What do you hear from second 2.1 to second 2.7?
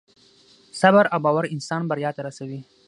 ته رسوي.